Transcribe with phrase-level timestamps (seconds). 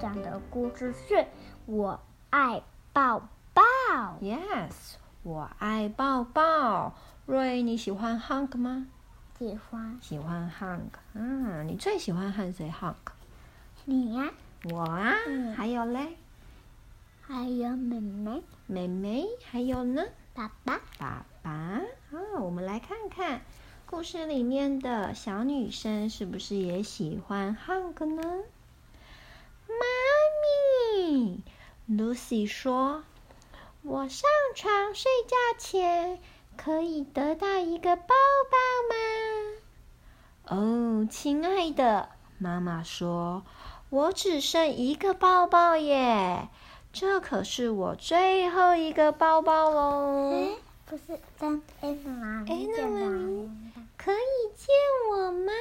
[0.00, 1.14] 讲的故事是
[1.64, 2.60] 《我爱
[2.92, 3.20] 抱
[3.54, 3.62] 抱》。
[4.20, 6.94] Yes，我爱抱抱。
[7.26, 8.88] 瑞，你喜欢 hug 吗？
[9.38, 9.96] 喜欢。
[10.00, 10.98] 喜欢 hug。
[11.12, 12.96] 嗯，你最喜欢和谁 hug？
[13.84, 14.30] 你呀、啊。
[14.72, 15.14] 我啊。
[15.28, 15.54] 嗯。
[15.54, 16.16] 还有嘞？
[17.20, 18.42] 还有妹妹。
[18.66, 19.24] 妹妹。
[19.44, 20.02] 还有呢？
[20.34, 20.80] 爸爸。
[20.98, 21.50] 爸爸。
[21.50, 21.80] 啊，
[22.40, 23.42] 我们来看看。
[23.92, 28.22] 故事里面的小女生是不是也喜欢 hug 呢？
[29.68, 29.76] 妈
[30.96, 31.42] 咪
[31.90, 33.04] ，Lucy 说
[33.84, 36.18] ：“我上床睡觉前
[36.56, 38.14] 可以得到一个抱
[38.50, 38.56] 抱
[38.88, 38.96] 吗？”
[40.48, 43.44] 哦，亲爱的，妈妈说
[43.90, 46.48] ：“我只剩一个抱抱耶，
[46.94, 50.48] 这可是我最后一个抱抱喽。”
[50.86, 52.44] 不是跟 Anna
[54.04, 54.74] 可以见
[55.10, 55.52] 我吗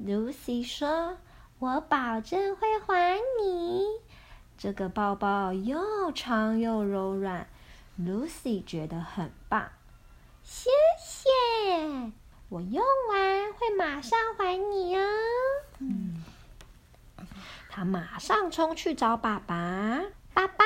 [0.00, 1.16] ？Lucy 说
[1.60, 3.86] ：“我保证会还你。”
[4.58, 7.46] 这个抱抱又长又柔软
[7.96, 9.70] ，Lucy 觉得很棒。
[10.42, 11.30] 谢谢，
[12.48, 15.06] 我用完会马上还你哦。
[15.78, 16.24] 嗯，
[17.70, 20.02] 他马上冲去找爸爸。
[20.34, 20.64] 爸爸，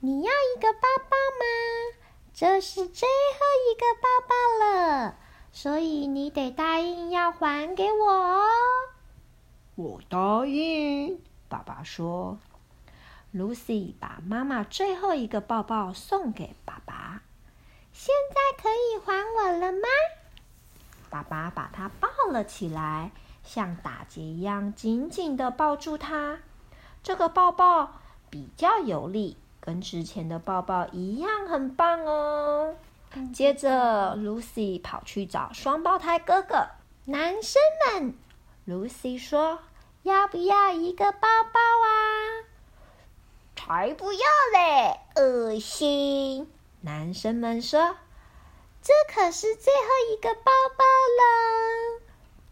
[0.00, 2.00] 你要一个抱抱吗？
[2.34, 3.38] 这是最后
[3.70, 4.34] 一个抱抱
[4.66, 5.18] 了。
[5.54, 8.42] 所以你得答应要还给我哦。
[9.76, 11.20] 我答应。
[11.48, 12.38] 爸爸说
[13.32, 17.22] ：“Lucy 把妈妈最后一个抱抱送给爸爸。
[17.92, 19.86] 现在可以还我了吗？”
[21.08, 23.12] 爸爸把她抱了起来，
[23.44, 26.40] 像打结一样紧紧地抱住她。
[27.04, 32.74] 这个抱抱比较有力，跟之前的抱抱一样，很棒哦。
[33.32, 36.68] 接着，Lucy 跑去找双胞胎哥哥。
[37.06, 37.60] 男生
[37.92, 38.14] 们
[38.66, 39.58] ，Lucy 说
[40.04, 42.46] ：“要不要一个抱抱啊
[43.56, 44.20] ？”“才不要
[44.52, 46.50] 嘞，恶心！”
[46.82, 47.96] 男生们说
[48.82, 52.02] ：“这可是最后一个抱抱了。”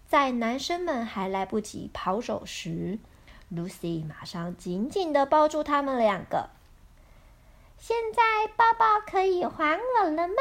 [0.08, 2.98] 在男生们还来不及跑走时
[3.52, 6.50] ，Lucy 马上紧紧地抱住他们两个。
[7.82, 10.34] 现在抱抱可以还我了吗？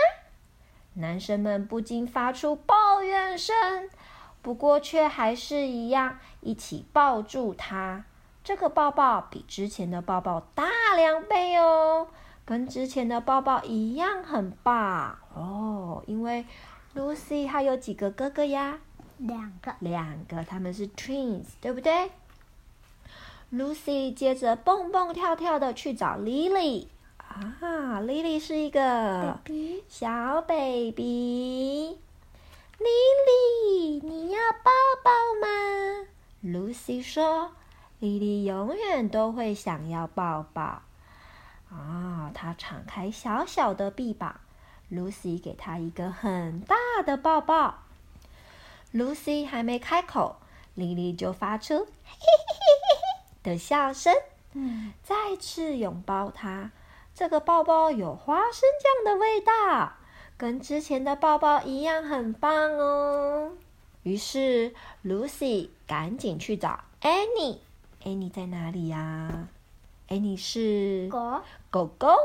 [0.94, 3.90] 男生们不禁发出抱怨声，
[4.44, 8.06] 不过却还是一样一起抱住他。
[8.44, 10.66] 这个抱抱比之前的抱抱大
[10.96, 12.09] 两倍哦，
[12.46, 16.03] 跟之前的抱抱一样很棒哦。
[16.06, 16.46] 因为
[16.94, 18.78] Lucy 还有几个哥哥呀？
[19.18, 22.12] 两个，两个，他们是 twins，对不对
[23.51, 26.85] ？Lucy 接着蹦蹦跳跳的去找 Lily。
[27.62, 29.40] 啊，Lily 是一个
[29.88, 31.97] 小 baby。
[32.78, 34.72] Lily，你要抱
[35.03, 36.08] 抱吗
[36.44, 37.52] ？Lucy 说
[38.02, 40.81] ：“Lily 永远都会想要抱抱。”
[41.72, 44.42] 啊，她敞开小小的臂膀
[44.92, 46.75] ，Lucy 给她一个很大
[47.06, 47.84] 的抱抱。
[48.94, 50.38] Lucy 还没开口
[50.75, 54.13] ，Lily 就发出嘿嘿嘿嘿的笑声，
[54.53, 56.72] 嗯，再次拥抱她。
[57.14, 59.94] 这个包包有花生酱的味道，
[60.38, 63.54] 跟之前的包包一样，很棒哦。
[64.04, 64.74] 于是
[65.06, 67.60] Lucy 赶紧去找 Annie。
[68.04, 69.48] Annie 在哪里呀
[70.08, 72.16] ？Annie 是狗狗狗。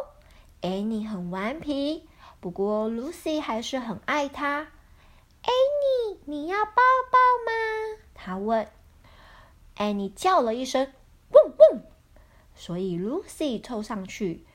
[0.63, 2.09] Annie 很顽皮，
[2.41, 4.69] 不过 Lucy 还是很爱她。
[5.43, 8.03] Annie，你要抱抱吗？
[8.15, 8.67] 她问。
[9.77, 10.91] Annie 叫了一声
[11.31, 11.83] “汪汪”，
[12.57, 14.46] 所以 Lucy 凑上去。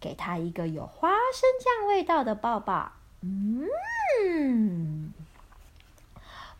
[0.00, 2.92] 给他一个有花生酱味道的抱抱。
[3.20, 5.12] 嗯，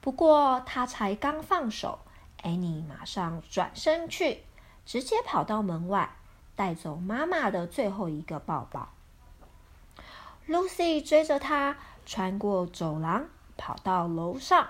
[0.00, 2.00] 不过他才刚放手
[2.42, 4.42] ，Annie 马上转身去，
[4.84, 6.16] 直接跑到门外，
[6.56, 8.88] 带走妈妈的最后一个抱抱。
[10.48, 11.76] Lucy 追着他，
[12.06, 13.26] 穿过走廊，
[13.56, 14.68] 跑到楼上。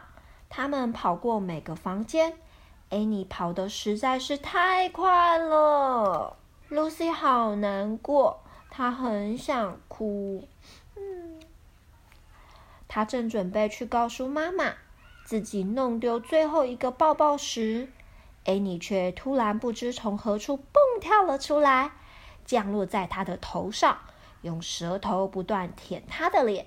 [0.51, 2.37] 他们跑过每个房间
[2.91, 6.37] ，Annie 跑得实在是太快了
[6.71, 8.41] ，Lucy 好难过。
[8.71, 10.47] 他很想哭，
[10.97, 11.41] 嗯，
[12.87, 14.75] 他正准备去告诉妈妈
[15.25, 17.89] 自己弄丢最后一个抱抱时
[18.45, 21.91] 艾米却突然不知从何处蹦跳了出来，
[22.45, 23.99] 降落在他的头上，
[24.43, 26.67] 用舌头不断舔他的脸。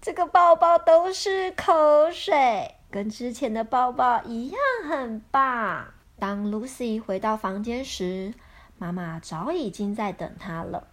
[0.00, 5.88] 这个抱抱都是口水，跟之前的抱抱一样很棒。
[6.18, 8.32] 当 Lucy 回到房间时，
[8.78, 10.88] 妈妈早已经在等他了。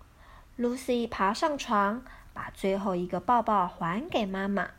[0.57, 2.03] Lucy 爬上床，
[2.33, 4.69] 把最后一个抱抱还给妈妈。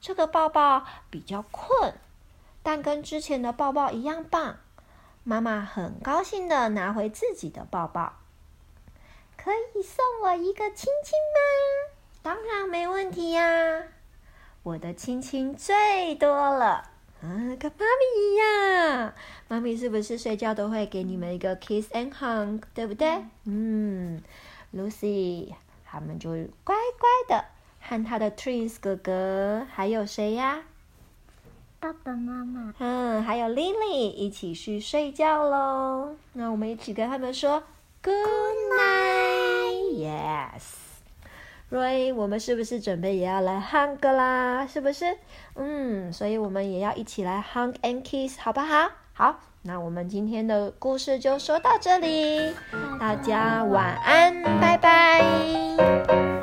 [0.00, 1.94] 这个抱抱比较困，
[2.62, 4.56] 但跟之前的抱抱一样棒。
[5.22, 8.14] 妈妈很高兴的拿回自己的抱抱。
[9.36, 11.96] 可以送我一个亲亲吗？
[12.22, 13.84] 当然没问题呀！
[14.62, 16.89] 我的亲亲最多了，
[17.22, 17.28] 啊，
[17.58, 19.12] 跟妈咪一样。
[19.48, 23.24] 妈咪是不是睡觉都会给你们一个 kiss and hug，对不对？
[23.44, 24.22] 嗯
[24.74, 25.52] ，Lucy
[25.84, 26.30] 他们就
[26.64, 27.44] 乖乖的
[27.80, 30.62] 和他的 twins 哥哥，还有谁呀？
[31.78, 32.74] 爸爸妈妈。
[32.78, 36.16] 嗯，还有 Lily 一起去睡觉喽。
[36.34, 37.62] 那我们一起跟他们说
[38.02, 38.14] Good
[38.78, 40.89] night，Yes。
[41.70, 44.66] 瑞我们是不是准备也要来 hug 啦？
[44.66, 45.16] 是不是？
[45.54, 48.90] 嗯，所以我们也要一起来 hug and kiss，好不好？
[49.12, 52.52] 好，那我们今天的故事就说到这里，
[52.98, 56.39] 大家晚安，拜拜。